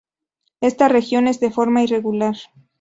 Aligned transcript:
Esta 0.61 0.87
región 0.87 1.27
es 1.27 1.39
de 1.39 1.51
forma 1.51 1.83
irregular. 1.83 2.35